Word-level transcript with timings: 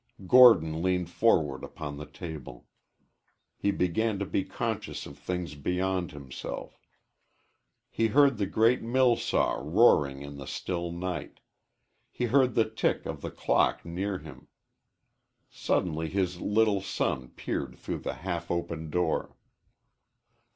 Gordon 0.25 0.81
leaned 0.81 1.11
forward 1.11 1.63
upon 1.63 1.97
the 1.97 2.07
table. 2.07 2.65
He 3.55 3.69
began 3.69 4.17
to 4.17 4.25
be 4.25 4.43
conscious 4.43 5.05
of 5.05 5.15
things 5.15 5.53
beyond 5.53 6.11
himself. 6.11 6.81
He 7.87 8.07
heard 8.07 8.39
the 8.39 8.47
great 8.47 8.81
mill 8.81 9.15
saw 9.15 9.59
roaring 9.63 10.23
in 10.23 10.37
the 10.37 10.47
still 10.47 10.91
night; 10.91 11.39
he 12.09 12.25
heard 12.25 12.55
the 12.55 12.67
tick 12.67 13.05
of 13.05 13.21
the 13.21 13.29
clock 13.29 13.85
near 13.85 14.17
him. 14.17 14.47
Suddenly 15.51 16.09
his 16.09 16.41
little 16.41 16.81
son 16.81 17.27
peered 17.35 17.77
through 17.77 17.99
the 17.99 18.15
halfopen 18.23 18.89
door. 18.89 19.37